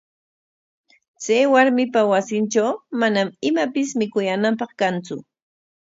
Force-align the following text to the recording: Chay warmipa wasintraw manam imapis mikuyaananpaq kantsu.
Chay 1.23 1.43
warmipa 1.53 2.01
wasintraw 2.11 2.71
manam 2.99 3.27
imapis 3.49 3.89
mikuyaananpaq 3.99 4.71
kantsu. 4.79 5.15